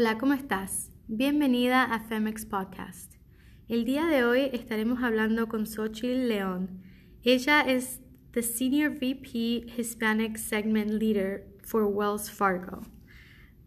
[0.00, 0.92] Hola, ¿cómo estás?
[1.08, 3.14] Bienvenida a Femex Podcast.
[3.66, 6.84] El día de hoy estaremos hablando con Xochitl León.
[7.24, 8.00] Ella es
[8.30, 12.82] the Senior VP Hispanic Segment Leader for Wells Fargo.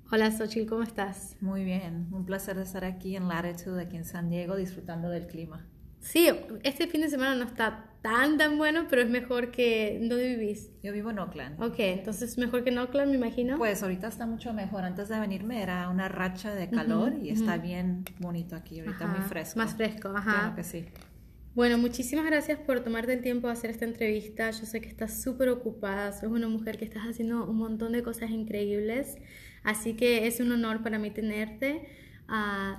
[0.09, 1.35] Hola Xochitl, ¿cómo estás?
[1.41, 5.67] Muy bien, un placer estar aquí en Latitude, aquí en San Diego, disfrutando del clima.
[5.99, 6.29] Sí,
[6.63, 9.99] este fin de semana no está tan tan bueno, pero es mejor que...
[10.01, 10.71] ¿Dónde vivís?
[10.81, 11.61] Yo vivo en Oakland.
[11.61, 13.57] Ok, entonces mejor que en Oakland, me imagino.
[13.57, 14.83] Pues ahorita está mucho mejor.
[14.83, 19.21] Antes de venirme era una racha de calor y está bien bonito aquí, ahorita muy
[19.21, 19.59] fresco.
[19.59, 20.39] Más fresco, ajá.
[20.39, 20.85] Claro que sí.
[21.53, 24.49] Bueno, muchísimas gracias por tomarte el tiempo de hacer esta entrevista.
[24.51, 28.01] Yo sé que estás súper ocupada, sos una mujer que estás haciendo un montón de
[28.03, 29.17] cosas increíbles,
[29.63, 31.89] así que es un honor para mí tenerte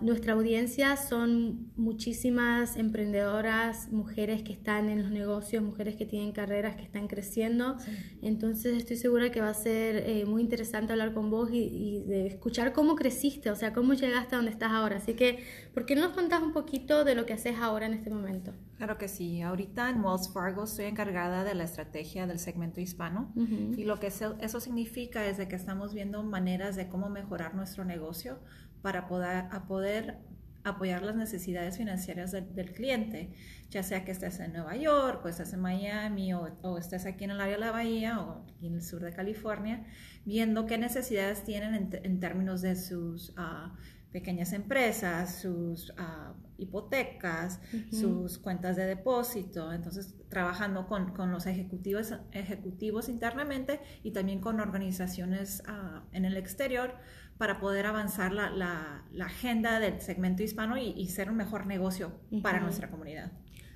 [0.00, 6.74] nuestra audiencia son muchísimas emprendedoras, mujeres que están en los negocios, mujeres que tienen carreras
[6.76, 7.76] que están creciendo.
[8.22, 12.28] Entonces estoy segura que va a ser eh, muy interesante hablar con vos y, de
[12.28, 14.96] escuchar cómo creciste, o sea, cómo llegaste a donde estás ahora.
[14.96, 15.44] Así que,
[15.74, 18.54] ¿por qué no nos contás un poquito de lo que haces ahora en este momento?
[18.78, 19.42] Claro que sí.
[19.42, 23.32] Ahorita en Wells Fargo estoy encargada de la estrategia del segmento hispano
[23.76, 27.54] y lo que eso, eso significa es de que estamos viendo maneras de cómo mejorar
[27.54, 28.38] nuestro negocio
[28.82, 30.18] para poder, a poder
[30.64, 33.34] apoyar las necesidades financieras del cliente,
[33.70, 37.32] ya sea que estés en Nueva York o estés en Miami o, estés aquí en
[37.32, 39.84] el área de la Bahía o aquí en el sur de California,
[40.24, 43.74] viendo qué necesidades tienen en, términos de sus ah,
[44.12, 52.14] pequeñas empresas, sus ah, hipotecas, sus cuentas de depósito, entonces trabajando con, con, los ejecutivos,
[52.30, 56.94] ejecutivos internamente y también con organizaciones ah, en el exterior
[57.42, 62.60] para poder avanzar la, la, agenda del segmento hispano y, ser un mejor negocio para
[62.60, 63.32] nuestra comunidad.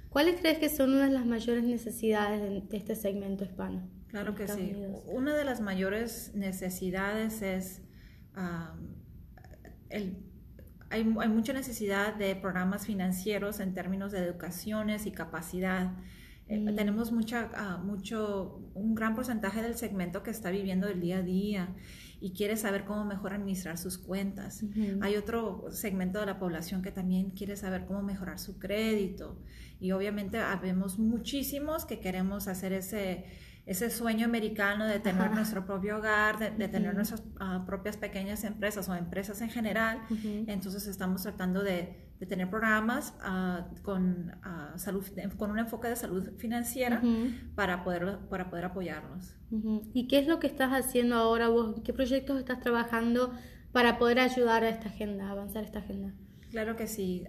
[0.09, 3.91] ¿Cuáles crees que son una de las mayores necesidades de este segmento hispano?
[4.07, 4.73] Claro que sí.
[5.07, 7.83] Una de las mayores necesidades es
[9.89, 10.17] el,
[10.89, 15.91] hay, hay, mucha necesidad de programas financieros en términos de educaciones y capacidad.
[16.49, 16.77] Eh, mm.
[16.77, 21.23] tenemos mucha, ah, mucho, un gran porcentaje del segmento que está viviendo el día a
[21.23, 21.75] día
[22.21, 24.65] y quiere saber cómo mejor administrar sus cuentas.
[25.01, 29.39] Hay otro segmento de la población que también quiere saber cómo mejorar su crédito.
[29.81, 33.27] Y obviamente habemos muchísimos que queremos hacer ese
[33.67, 38.89] ese sueño americano de tener nuestro propio hogar, de, tener nuestras ah, propias pequeñas empresas
[38.89, 40.03] o empresas en general.
[40.47, 45.05] Entonces estamos tratando de, tener programas ah, con, ah, salud,
[45.37, 47.03] con un enfoque de salud financiera
[47.57, 49.37] para, poder, para poder apoyarlos.
[49.93, 51.81] ¿Y qué es lo que estás haciendo ahora vos?
[51.85, 53.33] ¿Qué proyectos estás trabajando
[53.73, 56.15] para poder ayudar a esta agenda, avanzar esta agenda?
[56.51, 57.25] Claro que sí.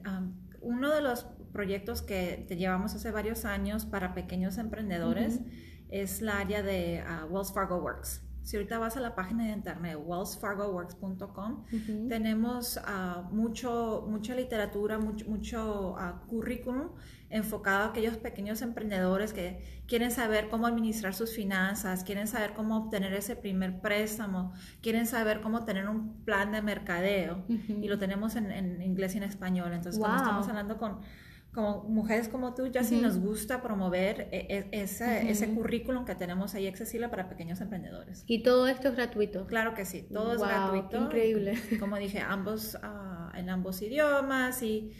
[0.62, 5.42] uno de los proyectos que te llevamos hace varios años para pequeños emprendedores
[5.90, 8.22] es la área de ah, Wells Fargo Works.
[8.48, 11.66] Si ahorita vas a la página de internet wellsfargoworks.com,
[12.08, 16.92] tenemos uh, mucho, mucha literatura, mucho, mucho uh, currículum
[17.30, 22.78] enfocado a aquellos pequeños emprendedores que quieren saber cómo administrar sus finanzas, quieren saber cómo
[22.78, 27.44] obtener ese primer préstamo, quieren saber cómo tener un plan de mercadeo.
[27.50, 29.74] Y lo tenemos en, inglés y en español.
[29.74, 31.02] Entonces, cuando estamos hablando con
[31.58, 36.14] como mujeres como tú, ya sí nos gusta promover e, e, ese, ese, currículum que
[36.14, 38.24] tenemos ahí accesible para pequeños emprendedores.
[38.28, 39.48] ¿Y todo esto es gratuito?
[39.48, 41.06] Claro que sí, todo es gratuito.
[41.06, 41.56] Increíble.
[41.80, 44.92] Como dije, ambos, uh, en ambos idiomas y,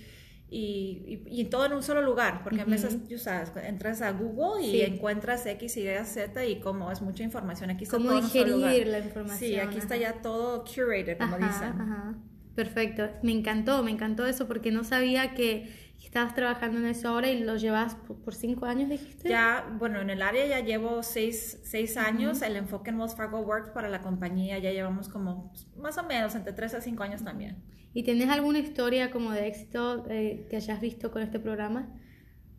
[0.50, 4.82] y, y, todo en un solo lugar, porque a veces sabes, entras a Google y
[4.82, 7.70] encuentras X, Y, Z y como es mucha información.
[7.70, 9.38] Aquí está ¿Cómo todo digerir la información?
[9.38, 11.80] Sí, aquí está ya todo curated, como dicen.
[11.80, 12.16] Ajá.
[12.58, 17.30] Perfecto, me encantó, me encantó eso porque no sabía que estabas trabajando en eso ahora
[17.30, 19.30] y lo llevas por, cinco años, dijiste.
[19.30, 22.42] Ya, bueno, en el área ya llevo seis, seis años.
[22.42, 26.36] El enfoque en Wells Fargo Works para la compañía ya llevamos como más o menos
[26.36, 27.64] entre tres a cinco años también.
[27.94, 31.88] ¿Y tienes alguna historia como de éxito eh, que hayas visto con este programa?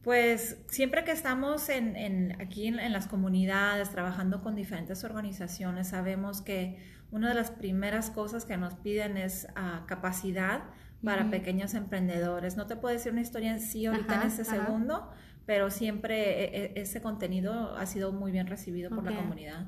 [0.03, 5.89] Pues siempre que estamos en, en aquí en, en, las comunidades, trabajando con diferentes organizaciones,
[5.89, 6.79] sabemos que
[7.11, 10.63] una de las primeras cosas que nos piden es uh, capacidad
[11.03, 12.57] para pequeños emprendedores.
[12.57, 15.11] No te puedo decir una historia en sí ahorita en este segundo,
[15.47, 19.67] pero siempre e, e, ese contenido ha sido muy bien recibido por la comunidad.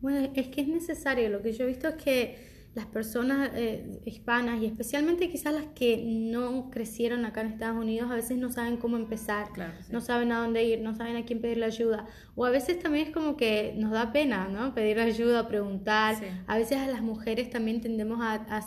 [0.00, 1.28] Bueno, es que es necesario.
[1.28, 5.66] Lo que yo he visto es que las personas eh, hispanas y especialmente quizás las
[5.74, 9.48] que no crecieron acá en Estados Unidos a veces no saben cómo empezar,
[9.90, 12.06] no saben a dónde ir, no saben a quién pedirle ayuda.
[12.36, 14.74] O a veces también es como que nos da pena, ¿no?
[14.74, 16.16] Pedir ayuda, preguntar.
[16.46, 18.62] A veces a las mujeres también tendemos a, a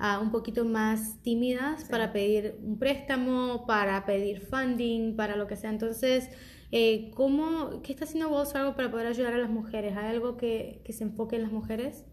[0.00, 5.56] hacer un poquito más tímidas para pedir un préstamo, para pedir funding, para lo que
[5.56, 5.70] sea.
[5.70, 6.30] Entonces,
[6.72, 9.96] eh, ¿cómo, ¿qué está haciendo vos algo para poder ayudar a las mujeres?
[9.96, 12.04] ¿Hay algo que, que se enfoque en las mujeres?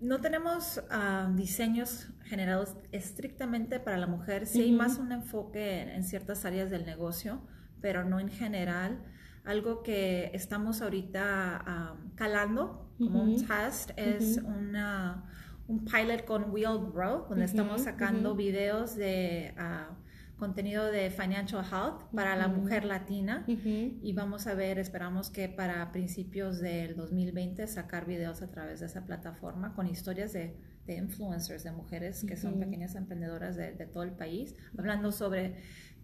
[0.00, 4.46] No tenemos ah, diseños generados estrictamente para la mujer.
[4.46, 7.40] Sí hay más un enfoque en, ciertas áreas del negocio,
[7.80, 9.02] pero no en general.
[9.44, 15.30] Algo que estamos ahorita ah, calando como un test es una,
[15.66, 19.54] un pilot con Wheel Grow, donde estamos sacando videos de...
[19.58, 20.04] Uh,
[20.38, 23.44] contenido de Financial Health para la mujer latina.
[23.46, 28.86] Y vamos a ver, esperamos que para principios del 2020 sacar videos a través de
[28.86, 30.56] esa plataforma con historias de,
[30.86, 35.56] de influencers, de mujeres que son pequeñas emprendedoras de, de, todo el país, hablando sobre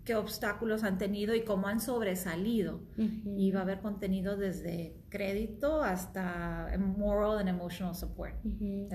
[0.05, 2.81] qué obstáculos han tenido y cómo han sobresalido.
[3.37, 8.35] Y va a haber contenido desde crédito hasta moral and emotional support.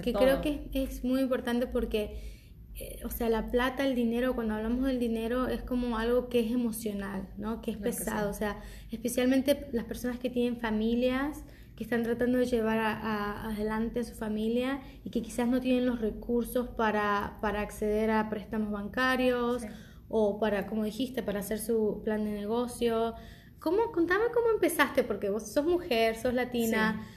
[0.02, 2.36] Que creo que es muy importante porque
[2.78, 6.42] eh, o sea, la plata, el dinero, cuando hablamos del dinero es como algo que
[6.42, 7.62] es emocional, ¿no?
[7.62, 8.60] Que es pesado, o sea,
[8.92, 11.46] especialmente las personas que tienen familias,
[11.78, 16.01] que están tratando de llevar adelante a su familia y que quizás no tienen los
[16.01, 19.63] recursos para, para acceder a préstamos bancarios
[20.07, 23.16] o para, como dijiste, para hacer su plan de negocio.
[23.60, 27.07] ¿Cómo, contame cómo empezaste, porque vos sos mujer, sos latina.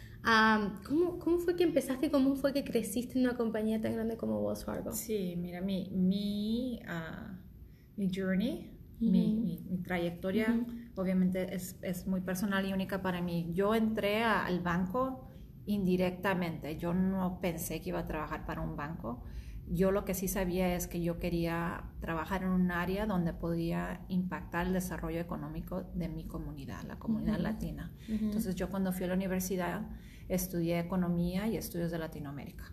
[0.86, 4.16] ¿cómo, ¿Cómo fue que empezaste y cómo fue que creciste en una compañía tan grande
[4.16, 4.92] como Wells Fargo?
[4.92, 7.38] Sí, mira, mi, mi, ah,
[7.96, 9.34] mi journey, mi,
[9.70, 13.50] mi, trayectoria, obviamente es, es, muy personal y única para mí.
[13.52, 15.28] Yo entré al banco
[15.66, 19.22] indirectamente, yo no pensé que iba a trabajar para un banco.
[19.70, 24.04] Yo lo que sí sabía es que yo quería trabajar en un área donde podía
[24.08, 27.92] impactar el desarrollo económico de mi comunidad, la comunidad latina.
[28.08, 29.88] Entonces yo cuando fui a la universidad
[30.28, 32.72] estudié economía y estudios de Latinoamérica.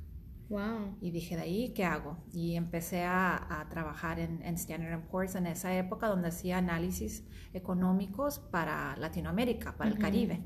[0.49, 0.97] Wow.
[1.01, 2.17] Y dije, de ahí, ¿qué hago?
[2.31, 8.95] Y empecé a, trabajar en, Standard Poor's en esa época donde hacía análisis económicos para
[8.97, 10.45] Latinoamérica, para el Caribe.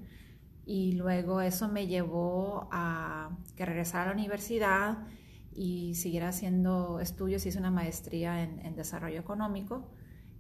[0.66, 5.00] Y luego eso me llevó a que regresara a la universidad
[5.60, 9.92] y siguiera haciendo estudios, hice una maestría en, desarrollo económico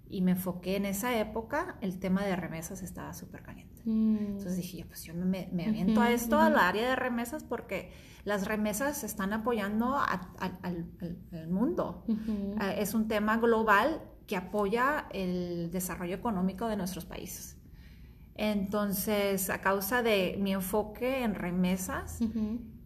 [0.07, 3.81] y me enfoqué en esa época, el tema de remesas estaba súper caliente.
[3.83, 4.15] Mm.
[4.15, 7.91] Entonces dije, pues yo me, me aviento a esto, al área de remesas, porque
[8.23, 12.05] las remesas están apoyando al, mundo.
[12.57, 17.57] Ah, es un tema global que apoya el desarrollo económico de nuestros países.
[18.35, 22.21] Entonces, a causa de mi enfoque en remesas,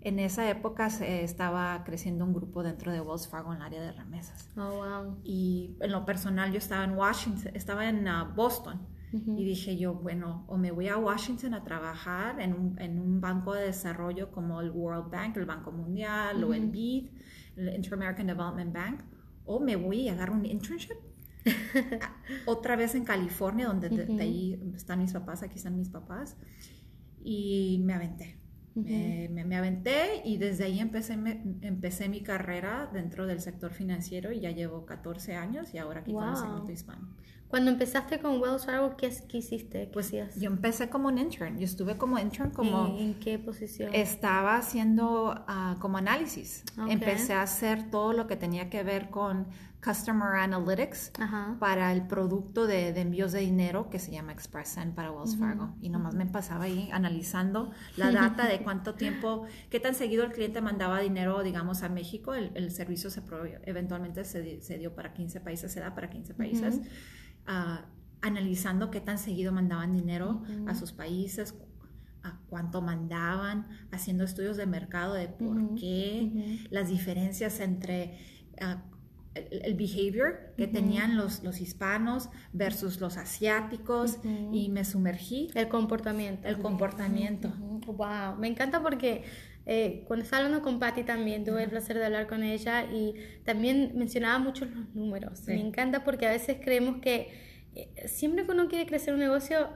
[0.04, 3.82] en esa época se estaba creciendo un grupo dentro de Wells Fargo en el área
[3.82, 4.50] de remesas.
[4.58, 5.18] Oh, wow.
[5.24, 8.88] Y en lo personal yo estaba en Washington, estaba en uh, Boston.
[9.14, 13.22] Y dije yo, bueno, o me voy a Washington a trabajar en un, en un,
[13.22, 17.12] banco de desarrollo como el World Bank, el Banco Mundial, o el BID,
[17.58, 19.02] el Inter-American Development Bank,
[19.46, 20.98] o me voy a agarrar un internship
[22.48, 26.36] otra vez en California, donde de, ahí están mis papás, aquí están mis papás,
[27.24, 28.43] y me aventé
[28.76, 31.14] me, aventé y desde ahí empecé,
[31.62, 36.14] empecé mi carrera dentro del sector financiero y ya llevo 14 años y ahora aquí
[36.14, 37.10] con el segmento hispano.
[37.54, 39.88] Cuando empezaste con Wells Fargo, ¿qué, hiciste?
[39.94, 41.60] pues yo empecé como un intern.
[41.60, 42.98] Yo estuve como intern como...
[42.98, 43.94] ¿En, qué posición?
[43.94, 46.64] Estaba haciendo ah, como análisis.
[46.90, 49.46] Empecé a hacer todo lo que tenía que ver con
[49.86, 51.12] Customer Analytics
[51.60, 55.76] para el producto de, envíos de dinero que se llama ExpressSend para Wells Fargo.
[55.80, 60.32] Y nomás me pasaba ahí analizando la data de cuánto tiempo, qué tan seguido el
[60.32, 62.34] cliente mandaba dinero, digamos, a México.
[62.34, 63.22] El, servicio se
[63.66, 66.82] eventualmente se, se, dio para 15 países, se da para 15 países.
[67.46, 67.86] Ah,
[68.22, 71.56] analizando qué tan seguido mandaban dinero a sus países,
[72.24, 78.18] a cuánto mandaban, haciendo estudios de mercado de por qué, las diferencias entre
[79.36, 84.20] uh, el, behavior que tenían los, los hispanos versus los asiáticos
[84.52, 85.50] y me sumergí.
[85.56, 86.48] El comportamiento.
[86.48, 87.54] El comportamiento.
[87.86, 89.24] Wow, me encanta porque
[89.66, 93.16] eh, cuando estaba hablando con Patty también tuve el placer de hablar con ella y
[93.46, 95.48] también mencionaba mucho los números.
[95.48, 97.32] Me encanta porque a veces creemos que
[97.76, 99.70] eh, siempre que uno quiere crecer un negocio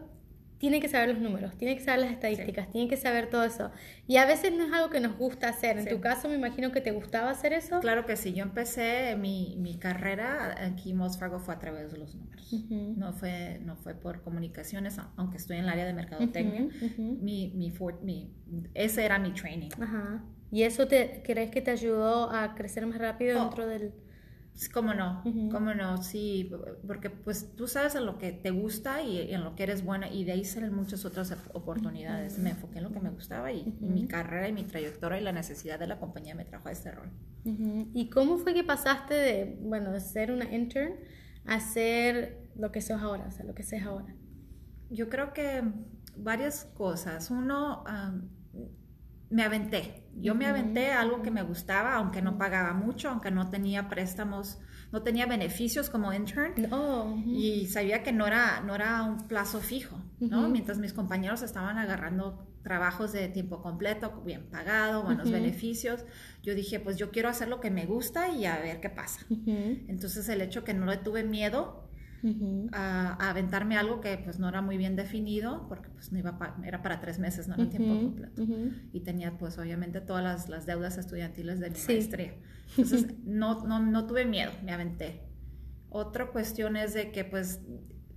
[0.57, 3.71] tiene que saber los números, tiene que saber las estadísticas, tiene que saber todo eso.
[4.07, 5.77] Y a veces no es algo que nos gusta hacer.
[5.77, 7.79] En tu caso, me imagino que te gustaba hacer eso.
[7.79, 8.33] Claro que sí.
[8.33, 12.53] Yo empecé mi, mi carrera aquí en Wells Fargo fue a través de los números.
[12.97, 16.67] no, fue, no fue por comunicaciones, aunque estoy en el área de mercadotecnia.
[16.97, 18.31] mi, mi, mi,
[18.73, 19.69] ese era mi training.
[19.79, 20.23] Ajá.
[20.51, 23.93] ¿Y eso te, crees que te ayudó a crecer más rápido oh, dentro del...?
[24.73, 25.23] ¿Cómo no?
[25.51, 26.01] ¿Cómo no?
[26.01, 26.51] Sí,
[26.85, 30.09] porque pues tú sabes en lo que te gusta y en lo que eres buena
[30.09, 32.39] y de ahí salen muchas otras oportunidades.
[32.39, 35.31] Me enfoqué en lo que me gustaba y mi carrera y mi trayectoria y la
[35.31, 37.11] necesidad de la compañía me trajo a este rol.
[37.93, 40.95] ¿Y cómo fue que pasaste de, bueno, de ser una intern
[41.45, 44.13] a ser lo que sos ahora, o sea, lo que seas ahora?
[44.89, 45.63] Yo creo que
[46.17, 47.29] varias cosas.
[47.29, 47.83] Uno,
[49.29, 50.03] me aventé.
[50.15, 54.57] Yo me aventé algo que me gustaba, aunque no pagaba mucho, aunque no tenía préstamos,
[54.91, 56.73] no tenía beneficios como intern.
[56.73, 60.49] Oh, Y sabía que no era, no era un plazo fijo, ¿no?
[60.49, 66.03] Mientras mis compañeros estaban agarrando trabajos de tiempo completo, bien pagado, buenos beneficios,
[66.43, 69.21] yo dije, pues yo quiero hacer lo que me gusta y a ver qué pasa.
[69.29, 71.86] Entonces el hecho que no le tuve miedo
[72.71, 76.81] a, aventarme algo que pues no era muy bien definido, porque pues no iba era
[76.81, 78.43] para tres meses, no era tiempo completo.
[78.93, 82.33] Y tenía pues obviamente todas las, deudas estudiantiles de mi maestría.
[82.77, 85.23] Entonces no, no, no tuve miedo, me aventé.
[85.89, 87.61] Otra cuestión es de que pues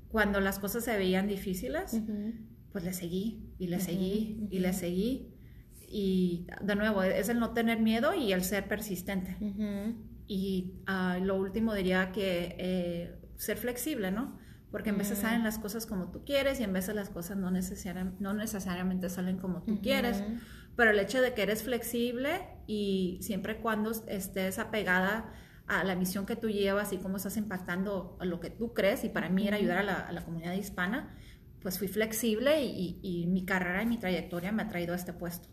[0.09, 2.01] cuando las cosas se veían difíciles,
[2.73, 5.35] pues le seguí y le seguí y le seguí.
[5.93, 9.37] Y de nuevo, es el no tener miedo y el ser persistente.
[10.27, 14.39] Y ah, lo último diría que eh, ser flexible, ¿no?
[14.71, 15.23] Porque en veces mm.
[15.23, 19.39] salen las cosas como tú quieres y en veces las cosas no, no necesariamente salen
[19.39, 20.23] como tú quieres.
[20.77, 25.33] Pero el hecho de que eres flexible y siempre cuando estés apegada
[25.67, 29.05] a la misión que tú llevas y cómo estás impactando a lo que tú crees,
[29.05, 31.17] y para mí era ayudar a la, comunidad hispana,
[31.63, 35.13] pues fui flexible y, y, mi carrera y mi trayectoria me ha traído a este
[35.13, 35.49] puesto.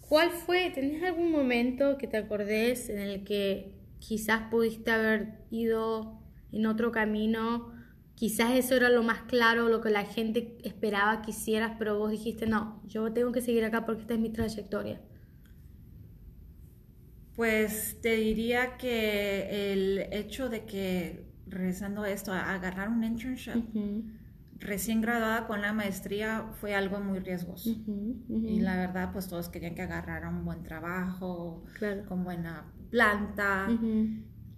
[0.00, 6.23] ¿Cuál fue, tenés algún momento que te acordés en el que quizás pudiste haber ido
[6.54, 7.72] en otro camino.
[8.14, 12.10] Quizás eso era lo más claro, lo que la gente esperaba que hicieras, pero vos
[12.10, 15.00] dijiste, no, yo tengo que seguir acá porque esta es mi trayectoria.
[17.34, 23.64] Pues te diría que el hecho de que, regresando a esto, a agarrar un internship,
[24.60, 27.70] recién graduada con la maestría, fue algo muy riesgoso.
[28.28, 31.64] Y la verdad, pues todos querían que agarrara un buen trabajo,
[32.06, 33.68] con buena planta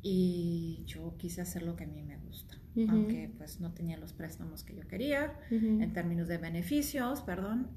[0.09, 2.57] y yo quise hacer lo que a mí me gusta,
[2.89, 7.73] aunque pues no tenía los préstamos que yo quería en términos de beneficios, perdón.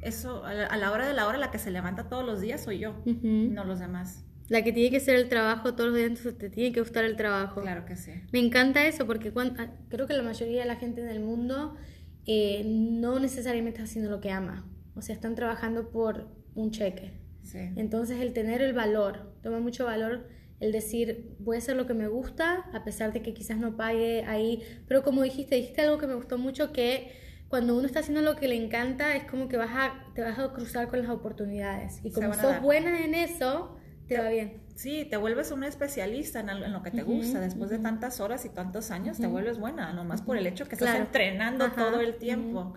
[0.00, 2.78] eso, a la, hora de la hora, la que se levanta todos los días soy
[2.78, 4.24] yo, no los demás.
[4.48, 7.04] La que tiene que hacer el trabajo todos los días, entonces te tiene que gustar
[7.04, 7.60] el trabajo.
[7.60, 8.12] Claro que sí.
[8.32, 11.76] Me encanta eso porque ah, creo que la mayoría de la gente en el mundo
[12.24, 14.66] eh, no necesariamente está haciendo lo que ama.
[14.94, 17.20] O sea, están trabajando por un cheque.
[17.42, 17.58] Sí.
[17.76, 20.28] Entonces el tener el valor, toma mucho valor
[20.62, 23.76] el decir, voy a hacer lo que me gusta, a pesar de que quizás no
[23.76, 27.12] pague ahí, pero como dijiste, dijiste algo que me gustó mucho, que
[27.48, 30.38] cuando uno está haciendo lo que le encanta, es como que vas a, te vas
[30.38, 31.98] a cruzar con las oportunidades.
[32.04, 33.76] Y como sos buena en eso,
[34.06, 34.62] te, va bien.
[34.76, 37.40] Sí, te vuelves una especialista en, lo que te gusta.
[37.40, 40.76] Después de tantas horas y tantos años, te vuelves buena, nomás por el hecho que
[40.76, 42.74] estás entrenando todo el tiempo.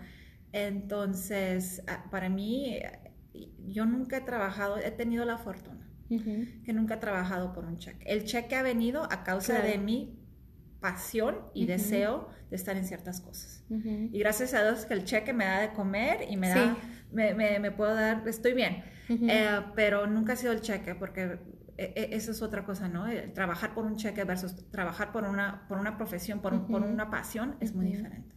[0.54, 2.80] Entonces, ah, para mí,
[3.68, 8.06] yo nunca he trabajado, he tenido la fortuna que nunca he trabajado por un cheque.
[8.06, 10.20] El cheque ha venido a causa de mi
[10.80, 13.64] pasión y deseo de estar en ciertas cosas.
[13.70, 16.78] Y gracias a Dios que el cheque me da de comer y me da,
[17.12, 18.84] me, me, puedo dar, estoy bien.
[19.10, 21.40] Eh, pero nunca ha sido el cheque porque
[21.78, 23.06] e, e, eso es otra cosa, ¿no?
[23.34, 27.56] trabajar por un cheque versus trabajar por una, por una profesión, por, por una pasión
[27.60, 28.36] es muy diferente.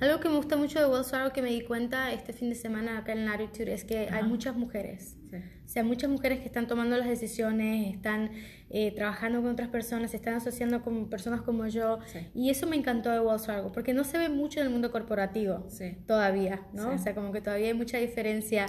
[0.00, 2.54] Algo que me gusta mucho de Wells Fargo que me di cuenta este fin de
[2.54, 5.16] semana acá en Latitude es que hay muchas mujeres.
[5.64, 8.30] O sea, muchas mujeres que están tomando las decisiones, están
[8.70, 11.98] eh, trabajando con otras personas, se están asociando con personas como yo.
[12.34, 14.92] Y eso me encantó de Wells Fargo, porque no se ve mucho en el mundo
[14.92, 15.66] corporativo
[16.06, 16.90] todavía, ¿no?
[16.94, 18.66] O sea, como que todavía hay mucha diferencia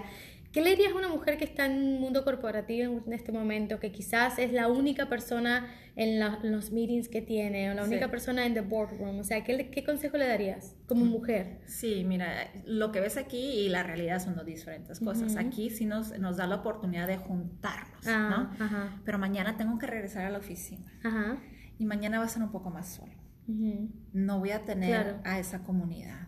[0.52, 3.80] ¿Qué le dirías a una mujer que está en un mundo corporativo en este momento,
[3.80, 8.46] que quizás es la única persona en, los meetings que tiene, o la única persona
[8.46, 9.20] en the boardroom?
[9.20, 11.10] O sea, ¿qué, ¿qué, consejo le darías como mm.
[11.10, 11.60] mujer?
[11.66, 15.36] Sí, mira, lo que ves aquí y la realidad son dos diferentes cosas.
[15.36, 19.00] Aquí sí nos, nos da la oportunidad de juntarnos, ah, ¿no?
[19.06, 20.92] Pero mañana tengo que regresar a la oficina.
[21.04, 21.38] Ajá.
[21.78, 25.64] Y mañana va a ser un poco más solo no voy a tener a esa
[25.64, 26.28] comunidad.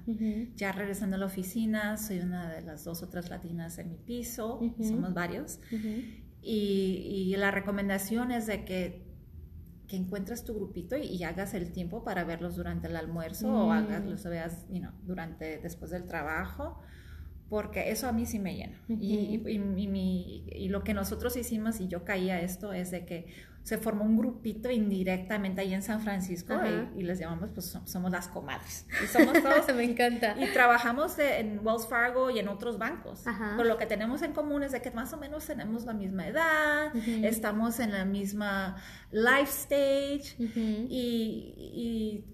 [0.56, 3.98] Ya regresando a la oficina, soy una de las dos o tres latinas en mi
[3.98, 5.60] piso, somos varios,
[6.42, 9.06] y, la recomendación es de que,
[9.88, 14.06] que encuentres tu grupito y, hagas el tiempo para verlos durante el almuerzo o hagas,
[14.06, 14.66] los veas
[15.04, 16.82] durante, después del trabajo
[17.50, 18.80] porque eso a mí sí me llena.
[18.88, 23.26] y, y, lo que nosotros hicimos, y yo caí a esto, es de que
[23.64, 26.56] se formó un grupito indirectamente ahí en San Francisco
[26.96, 28.86] y, les llamamos, pues somos las comadres.
[29.04, 29.68] Y somos todos.
[29.76, 30.36] me encanta.
[30.40, 33.24] Y trabajamos en Wells Fargo y en otros bancos.
[33.24, 36.28] Pero lo que tenemos en común es de que más o menos tenemos la misma
[36.28, 38.78] edad, estamos en la misma
[39.12, 42.26] life stage y,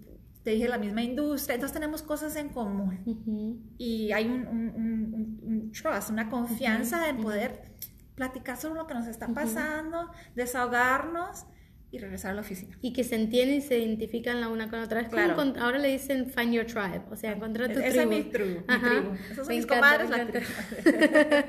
[0.44, 3.74] te dije la misma industria, entonces tenemos cosas en común.
[3.80, 7.76] Y hay un, un, trust, una confianza en poder
[8.16, 11.46] platicar sobre lo que nos está pasando, desahogarnos
[11.92, 12.78] y regresar a la oficina.
[12.82, 15.02] Y que se entienden y se identifican la una con la otra.
[15.02, 15.36] Es claro.
[15.60, 18.12] ahora le dicen find your tribe, o sea, encontrar tu Esa tribu.
[18.12, 18.60] es mi tribu.
[18.68, 19.14] Mi tribu.
[19.32, 20.46] Esos son mis comadres, la tribu.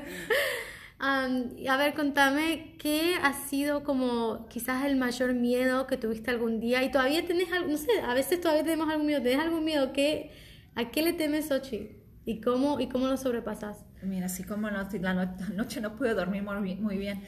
[1.01, 6.59] um, a ver, contame, ¿qué ha sido como quizás el mayor miedo que tuviste algún
[6.59, 6.83] día?
[6.83, 9.21] Y todavía tenés no sé, a veces todavía tenemos algún miedo.
[9.21, 9.91] ¿Tenés algún miedo?
[9.91, 10.31] ¿Qué,
[10.75, 11.97] ¿A qué le temes, Sochi?
[12.25, 13.86] ¿Y cómo, ¿Y cómo lo sobrepasas?
[14.07, 14.87] Mira, así como la
[15.53, 17.23] noche no pude dormir muy bien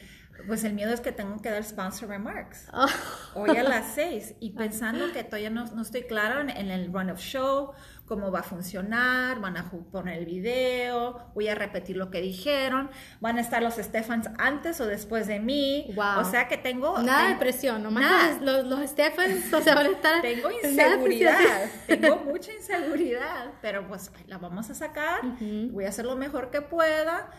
[0.46, 2.68] pues el miedo es que tengo que dar sponsor remarks.
[2.72, 2.86] Oh.
[3.34, 4.34] Hoy a las seis.
[4.40, 7.72] Y pensando que todavía no, no estoy claro en, el run of show,
[8.10, 12.90] cómo va a funcionar, van a poner el video, voy a repetir lo que dijeron,
[13.20, 15.92] van a estar los Stephans antes o después de mí.
[15.94, 16.18] Wow.
[16.18, 17.00] O sea que tengo...
[17.02, 20.22] Nada de presión, nomás Los, los, Stephans, o sea, van a estar...
[20.22, 25.20] tengo inseguridad, tengo mucha inseguridad, pero pues la vamos a sacar,
[25.70, 27.30] voy a hacer lo mejor que pueda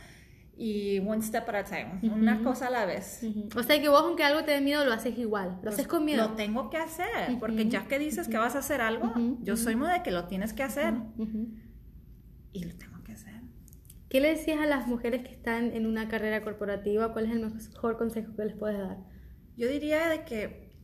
[0.62, 3.25] y one step at a time, una cosa a la vez.
[3.56, 5.88] O sea que vos aunque algo te dé miedo lo haces igual, lo pues haces
[5.88, 6.30] con miedo.
[6.30, 9.75] Lo tengo que hacer, porque ya que dices que vas a hacer algo, yo soy
[9.75, 10.94] muy de que lo tienes que hacer
[12.53, 13.41] y lo tengo que hacer.
[14.08, 17.12] ¿Qué le decías a las mujeres que están en una carrera corporativa?
[17.12, 19.00] ¿Cuál es el mejor consejo que les puedes dar?
[19.58, 20.75] Yo diría de que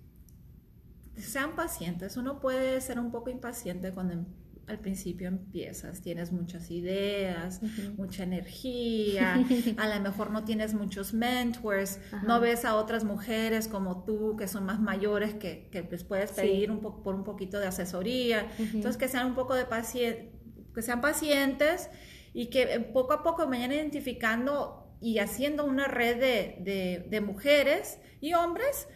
[1.17, 2.17] sean pacientes.
[2.17, 4.25] Uno puede ser un poco impaciente cuando
[4.67, 7.61] al principio empiezas, tienes muchas ideas,
[7.95, 9.35] mucha energía,
[9.77, 14.47] a lo mejor no tienes muchos mentors, no ves a otras mujeres como tú que
[14.47, 18.51] son más mayores que, que les puedes pedir un poco por un poquito de asesoría.
[18.59, 20.33] Entonces que sean un poco de paciente,
[20.75, 21.89] que sean pacientes
[22.33, 27.99] y que eh, poco a poco vayan identificando y haciendo una red de, de mujeres
[28.19, 28.87] y hombres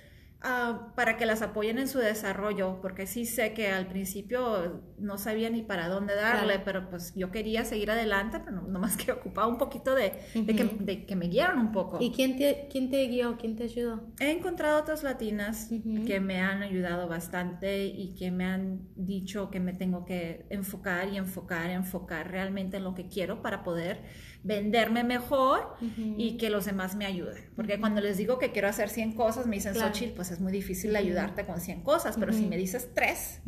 [0.43, 5.19] Ah, para que las apoyen en su desarrollo, porque sí sé que al principio no
[5.19, 9.11] sabía ni para dónde darle, pero pues yo quería seguir adelante, pero no, nomás que
[9.11, 11.97] ocupaba un poquito de, de, que, me guiaran un poco.
[11.99, 13.37] ¿Y quién te, quién te guió?
[13.37, 14.01] ¿Quién te ayudó?
[14.19, 15.69] He encontrado otras latinas
[16.07, 21.09] que me han ayudado bastante y que me han dicho que me tengo que enfocar
[21.09, 24.01] y enfocar enfocar realmente en lo que quiero para poder
[24.43, 25.75] venderme mejor
[26.17, 27.43] y que los demás me ayuden.
[27.55, 29.93] Porque cuando les digo que quiero hacer 100 cosas, me dicen, claro.
[30.15, 33.41] pues es muy difícil ayudarte con 100 cosas, pero si me dices 3,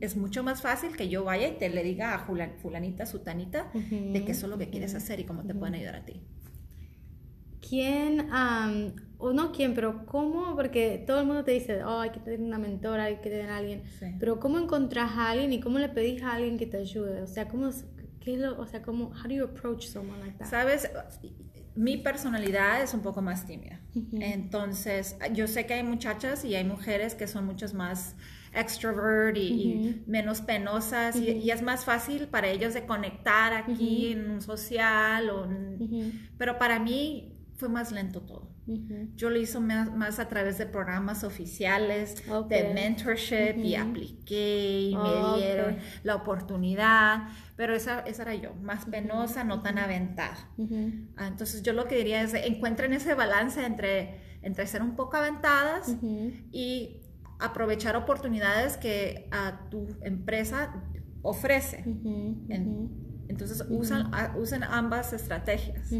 [0.00, 2.26] es mucho más fácil que yo vaya y te le diga a
[2.60, 6.04] fulanita, sutanita, de qué es lo que quieres hacer y cómo te pueden ayudar a
[6.04, 6.20] ti.
[7.66, 8.28] ¿Quién,
[9.18, 12.40] o no quién, pero cómo, porque todo el mundo te dice, oh, hay que tener
[12.40, 13.82] una mentora, hay que tener a alguien,
[14.18, 17.22] pero cómo encontrás a alguien y cómo le pedís a alguien que te ayude?
[17.22, 17.70] O sea, ¿cómo,
[18.24, 20.48] ¿Qué es lo, o sea, cómo, how do you approach someone like that?
[20.48, 20.88] Sabes,
[21.74, 23.80] mi personalidad es un poco más tímida.
[24.12, 28.16] Entonces, yo sé que hay muchachas y hay mujeres que son muchas más
[28.54, 34.42] extrovert y, menos penosas y, es más fácil para ellos de conectar aquí en un
[34.42, 35.48] social o
[36.36, 37.32] pero para mí
[37.62, 38.50] fue más lento todo.
[39.14, 45.38] Yo lo hice más, a través de programas oficiales, de mentorship y apliqué y me
[45.38, 50.36] dieron la oportunidad, pero esa, esa era yo, más penosa, no tan aventada.
[51.16, 55.16] Ah, entonces yo lo que diría es encuentren ese balance entre, entre ser un poco
[55.16, 55.94] aventadas
[56.50, 57.00] y
[57.38, 60.82] aprovechar oportunidades que a tu empresa
[61.22, 61.84] ofrece.
[63.28, 65.92] Entonces usan, usan ambas estrategias.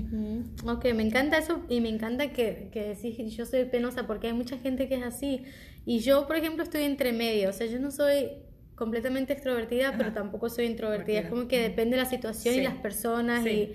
[0.67, 4.33] Ok, me encanta eso y me encanta que, que decís yo soy penosa porque hay
[4.33, 5.45] mucha gente que es así.
[5.85, 7.51] Y yo, por ejemplo, estoy entre medio.
[7.51, 8.31] O sea, yo no soy
[8.75, 11.21] completamente extrovertida, pero tampoco soy introvertida.
[11.21, 13.75] Es como que depende de la situación y las personas y...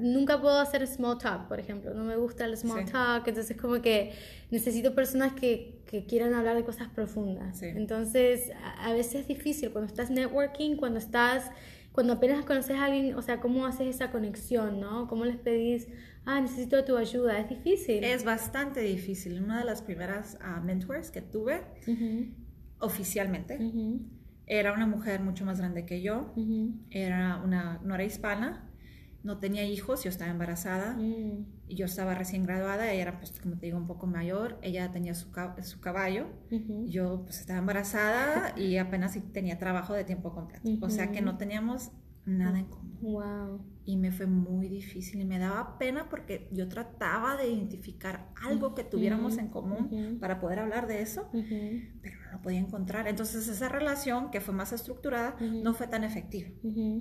[0.00, 1.92] nunca puedo hacer small talk, por ejemplo.
[1.94, 4.12] No me gusta el small talk, entonces como que
[4.50, 7.62] necesito personas que, que quieran hablar de cosas profundas.
[7.62, 11.50] Entonces, a, a, veces es difícil cuando estás networking, cuando estás
[11.94, 15.06] cuando apenas conoces a alguien, o sea, ¿cómo haces esa conexión, no?
[15.06, 15.86] ¿Cómo les pedís,
[16.24, 17.38] ah, necesito tu ayuda?
[17.38, 18.02] Es difícil.
[18.02, 19.40] Es bastante difícil.
[19.40, 21.62] Una de las primeras uh, mentors que tuve
[22.80, 23.60] oficialmente
[24.46, 26.34] era una mujer mucho más grande que yo,
[26.90, 28.68] era una, no era hispana,
[29.22, 31.46] no tenía hijos, yo estaba embarazada, mm.
[31.68, 35.14] Yo estaba recién graduada, ella era, pues, como te digo, un poco mayor, ella tenía
[35.14, 35.28] su,
[35.62, 36.26] su caballo,
[36.86, 41.36] yo pues estaba embarazada y apenas tenía trabajo de tiempo completo, o sea que no
[41.36, 41.90] teníamos
[42.26, 42.98] nada en común.
[43.00, 43.60] Wow.
[43.84, 48.74] Y me fue muy difícil y me daba pena porque yo trataba de identificar algo
[48.74, 53.08] que tuviéramos en común para poder hablar de eso, pero no lo podía encontrar.
[53.08, 56.48] Entonces esa relación que fue más estructurada no fue tan efectiva.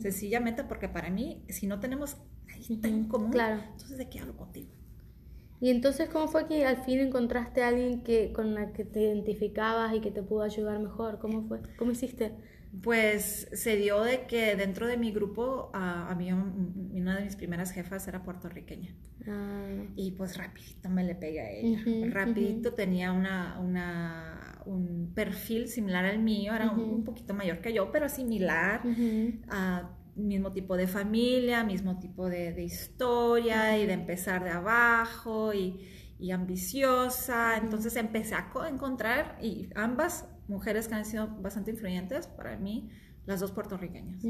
[0.02, 2.18] Sencillamente porque para mí, si no tenemos
[2.70, 3.62] nada en común, claro.
[3.72, 4.70] entonces ¿de qué hablo contigo?
[5.64, 9.00] Y entonces, ¿cómo fue que al fin encontraste a alguien que, con la que te
[9.00, 11.20] identificabas y que te pudo ayudar mejor?
[11.20, 11.62] ¿Cómo fue?
[11.78, 12.34] ¿Cómo hiciste?
[12.82, 17.72] Pues se dio de que dentro de mi grupo uh, había una de mis primeras
[17.72, 18.96] jefas era puertorriqueña.
[19.28, 19.86] Ah.
[19.96, 21.80] Y pues rapidito me le pegué a ella.
[22.10, 27.92] rapidito tenía una, una, un perfil similar al mío, era un, poquito mayor que yo,
[27.92, 28.82] pero similar.
[30.16, 35.80] mismo tipo de familia, mismo tipo de, de historia y de empezar de abajo y,
[36.20, 37.58] y ambiciosa.
[37.58, 42.90] Entonces empecé a encontrar y ambas mujeres que han sido bastante influyentes para mí,
[43.26, 44.24] las dos puertorriqueñas.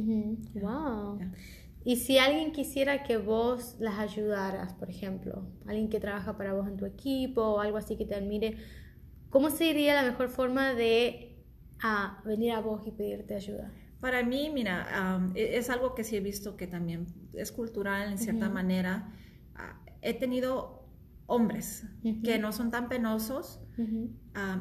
[0.54, 1.20] Wow.
[1.86, 6.68] Y si alguien quisiera que vos las ayudaras, por ejemplo, alguien que trabaja para vos
[6.68, 8.58] en tu equipo o algo así que te admire,
[9.30, 11.44] ¿cómo sería la mejor forma de
[11.82, 13.74] ah, venir a vos y pedirte ayuda?
[14.00, 18.18] Para mí, mira, e-, es algo que sí he visto que también es cultural en
[18.18, 19.12] cierta manera.
[19.56, 20.83] Ah, he tenido
[21.34, 21.86] hombres
[22.24, 23.60] que no son tan penosos.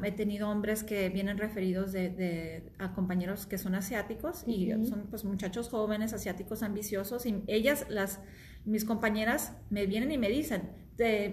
[0.03, 5.23] he tenido hombres que vienen referidos de, a compañeros que son asiáticos y son pues
[5.23, 8.19] muchachos jóvenes asiáticos ambiciosos y ellas, las,
[8.65, 10.71] mis compañeras me vienen y me dicen,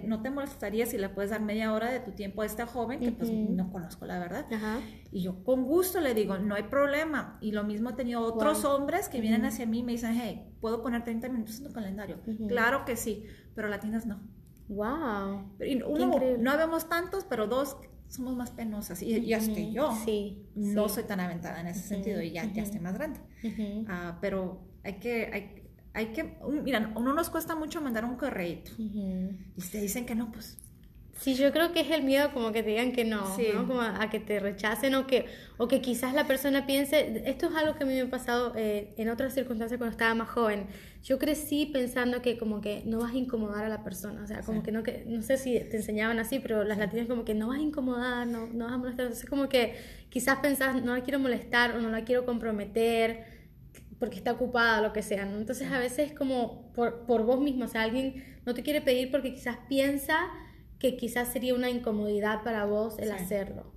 [0.05, 2.99] no te molestaría si le puedes dar media hora de tu tiempo a esta joven
[2.99, 4.45] que pues no conozco la verdad.
[5.11, 7.37] Y yo con gusto le digo, no hay problema.
[7.41, 10.55] Y lo mismo he tenido otros hombres que vienen hacia mí y me dicen, hey,
[10.61, 12.19] ¿puedo poner 30 minutos en tu calendario?
[12.47, 13.25] Claro que sí,
[13.55, 14.21] pero latinas no.
[14.71, 15.51] Wow.
[15.87, 17.75] Uno, no vemos tantos, pero dos
[18.07, 19.01] somos más penosas.
[19.01, 22.63] Y, ya estoy yo sí, no soy tan aventada en ese sentido y ya, ya
[22.63, 23.19] estoy más grande.
[23.43, 28.61] Uh, pero hay que, hay, hay que, mira, uno nos cuesta mucho mandar un correo
[28.77, 30.57] y te dicen que no, pues
[31.19, 33.67] Sí, yo creo que es el miedo como que te digan que no, ¿no?
[33.67, 35.25] Como a, que te rechacen o que,
[35.57, 38.53] o que quizás la persona piense, esto es algo que a mí me ha pasado
[38.55, 40.65] eh, en otras circunstancias cuando estaba más joven.
[41.03, 44.41] Yo crecí pensando que como que no vas a incomodar a la persona, o sea,
[44.41, 47.35] como que no que, no sé si te enseñaban así, pero las latinas como que
[47.35, 49.75] no vas a incomodar, no, no vas a molestar, entonces como que
[50.09, 53.25] quizás pensás, no la quiero molestar o no la quiero comprometer
[53.99, 55.37] porque está ocupada o lo que sea, ¿no?
[55.37, 59.11] Entonces a veces como por, por vos mismo, o sea, alguien no te quiere pedir
[59.11, 60.27] porque quizás piensa
[60.81, 63.71] que quizás sería una incomodidad para vos el hacerlo.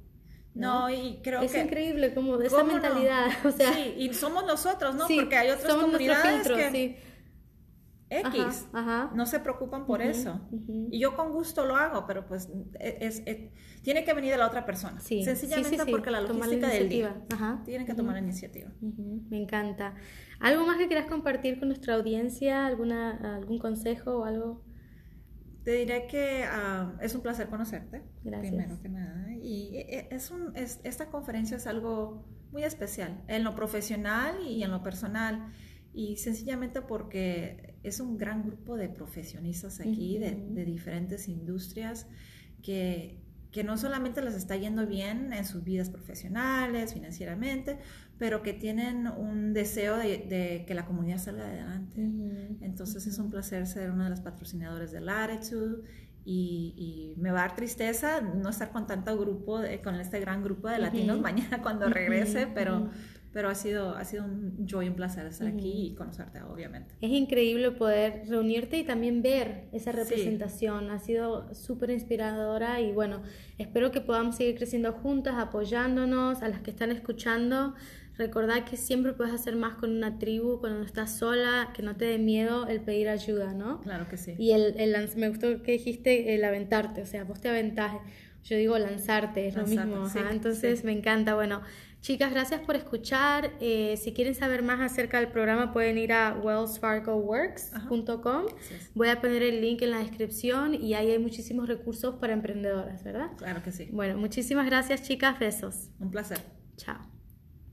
[0.54, 0.88] ¿no?
[0.88, 1.58] y creo es que...
[1.58, 3.72] Es increíble como esa mentalidad, o sea...
[3.74, 5.06] Sí, y somos nosotros, ¿no?
[5.06, 6.70] Porque hay otras comunidades que...
[6.70, 6.96] Sí.
[8.10, 8.68] X,
[9.14, 10.40] no se preocupan por eso.
[10.90, 13.24] Y yo con gusto lo hago, pero pues e, es,
[13.82, 15.00] tiene que venir de la otra persona.
[15.00, 17.16] Sencillamente porque la logística del día.
[17.64, 18.70] Tienen que tomar la iniciativa.
[18.80, 19.94] Me encanta.
[20.38, 22.66] ¿Algo más que quieras compartir con nuestra audiencia?
[22.66, 24.62] ¿Alguna, ¿Algún consejo o algo?
[25.64, 29.32] Te diré que ah, es un placer conocerte, primero que nada.
[29.42, 34.62] Y e, e, es un, esta conferencia es algo muy especial en lo profesional y
[34.62, 35.52] en lo personal.
[35.94, 42.08] Y sencillamente porque es un gran grupo de profesionistas aquí, de, de, diferentes industrias,
[42.62, 47.78] que, que no solamente les está yendo bien en sus vidas profesionales, financieramente,
[48.18, 52.00] pero que tienen un deseo de, que la comunidad salga adelante.
[52.60, 55.82] Entonces es un placer ser uno de los patrocinadores de Latitude
[56.24, 60.68] y, me va a dar tristeza no estar con tanto grupo, con este gran grupo
[60.68, 62.90] de latinos mañana cuando regrese, pero
[63.34, 66.94] pero ha sido, ha sido un joy, un placer estar aquí y conocerte, obviamente.
[67.00, 70.92] Es increíble poder reunirte y también ver esa representación.
[70.92, 73.22] Ha sido súper inspiradora y bueno,
[73.58, 77.74] espero que podamos seguir creciendo juntas, apoyándonos, a las que están escuchando.
[78.16, 81.96] Recordad que siempre puedes hacer más con una tribu cuando no estás sola, que no
[81.96, 83.80] te dé miedo el pedir ayuda, ¿no?
[83.80, 84.34] Claro que sí.
[84.38, 87.92] Y el, el me gustó que dijiste el aventarte, o sea, vos te aventás.
[88.44, 90.06] Yo digo lanzarte, es lo mismo.
[90.30, 91.34] Entonces me encanta.
[91.34, 91.62] Bueno,
[92.04, 93.52] Chicas, gracias por escuchar.
[93.60, 98.44] Eh, si quieren saber más acerca del programa pueden ir a wellsfargoworks.com.
[98.94, 103.02] Voy a poner el link en la descripción y ahí hay muchísimos recursos para emprendedoras,
[103.04, 103.30] ¿verdad?
[103.38, 103.88] Claro que sí.
[103.90, 105.38] Bueno, muchísimas gracias chicas.
[105.38, 105.88] Besos.
[105.98, 106.40] Un placer.
[106.76, 107.13] Chao.